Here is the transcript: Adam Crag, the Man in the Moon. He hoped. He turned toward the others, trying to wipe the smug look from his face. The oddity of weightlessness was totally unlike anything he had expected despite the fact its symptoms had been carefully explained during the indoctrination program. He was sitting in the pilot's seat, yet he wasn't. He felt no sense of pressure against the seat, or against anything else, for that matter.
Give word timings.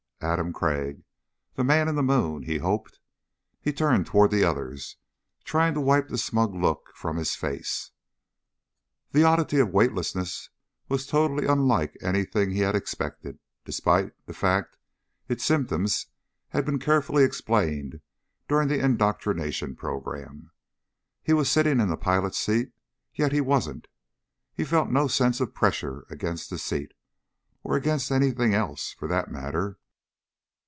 Adam 0.23 0.53
Crag, 0.53 1.03
the 1.55 1.63
Man 1.63 1.87
in 1.87 1.95
the 1.95 2.03
Moon. 2.03 2.43
He 2.43 2.59
hoped. 2.59 2.99
He 3.59 3.73
turned 3.73 4.05
toward 4.05 4.29
the 4.29 4.43
others, 4.43 4.97
trying 5.43 5.73
to 5.73 5.81
wipe 5.81 6.09
the 6.09 6.17
smug 6.19 6.53
look 6.53 6.91
from 6.93 7.17
his 7.17 7.33
face. 7.33 7.89
The 9.13 9.23
oddity 9.23 9.57
of 9.57 9.73
weightlessness 9.73 10.51
was 10.87 11.07
totally 11.07 11.47
unlike 11.47 11.97
anything 12.01 12.51
he 12.51 12.59
had 12.59 12.75
expected 12.75 13.39
despite 13.65 14.13
the 14.27 14.33
fact 14.35 14.77
its 15.27 15.43
symptoms 15.43 16.05
had 16.49 16.65
been 16.65 16.77
carefully 16.77 17.23
explained 17.23 17.99
during 18.47 18.67
the 18.67 18.77
indoctrination 18.79 19.75
program. 19.75 20.51
He 21.23 21.33
was 21.33 21.49
sitting 21.51 21.79
in 21.79 21.87
the 21.89 21.97
pilot's 21.97 22.37
seat, 22.37 22.73
yet 23.15 23.31
he 23.31 23.41
wasn't. 23.41 23.87
He 24.53 24.65
felt 24.65 24.91
no 24.91 25.07
sense 25.07 25.39
of 25.39 25.55
pressure 25.55 26.05
against 26.11 26.51
the 26.51 26.59
seat, 26.59 26.91
or 27.63 27.75
against 27.75 28.11
anything 28.11 28.53
else, 28.53 28.91
for 28.91 29.07
that 29.07 29.31
matter. 29.31 29.79